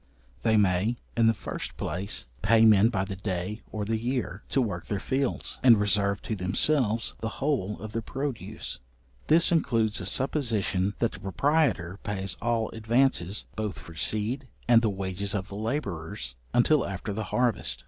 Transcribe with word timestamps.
They 0.41 0.57
may, 0.57 0.97
in 1.15 1.27
the 1.27 1.33
first 1.35 1.77
place, 1.77 2.25
pay 2.41 2.65
men 2.65 2.89
by 2.89 3.05
the 3.05 3.15
day 3.15 3.61
or 3.71 3.85
the 3.85 3.99
year, 3.99 4.41
to 4.49 4.59
work 4.59 4.87
their 4.87 4.99
fields, 4.99 5.59
and 5.61 5.79
reserve 5.79 6.23
to 6.23 6.35
themselves 6.35 7.13
the 7.19 7.29
whole 7.37 7.79
of 7.79 7.91
the 7.91 8.01
produce; 8.01 8.79
this 9.27 9.51
includes 9.51 10.01
a 10.01 10.07
supposition 10.07 10.95
that 10.97 11.11
the 11.11 11.19
proprietor 11.19 11.99
pays 12.01 12.35
all 12.41 12.71
advances, 12.71 13.45
both 13.55 13.77
for 13.77 13.93
seed, 13.93 14.47
and 14.67 14.81
the 14.81 14.89
wages 14.89 15.35
of 15.35 15.49
the 15.49 15.55
labourers, 15.55 16.33
until 16.51 16.83
after 16.83 17.13
the 17.13 17.25
harvest. 17.25 17.79